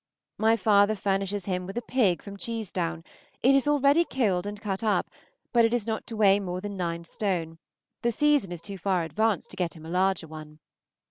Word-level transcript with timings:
My 0.39 0.55
father 0.57 0.95
furnishes 0.95 1.45
him 1.45 1.67
with 1.67 1.77
a 1.77 1.81
pig 1.83 2.23
from 2.23 2.35
Cheesedown; 2.35 3.03
it 3.43 3.53
is 3.53 3.67
already 3.67 4.03
killed 4.03 4.47
and 4.47 4.59
cut 4.59 4.83
up, 4.83 5.11
but 5.53 5.63
it 5.63 5.75
is 5.75 5.85
not 5.85 6.07
to 6.07 6.15
weigh 6.17 6.39
more 6.39 6.59
than 6.59 6.75
nine 6.75 7.03
stone; 7.03 7.59
the 8.01 8.11
season 8.11 8.51
is 8.51 8.63
too 8.63 8.79
far 8.79 9.03
advanced 9.03 9.51
to 9.51 9.57
get 9.57 9.75
him 9.75 9.85
a 9.85 9.89
larger 9.89 10.25
one. 10.27 10.57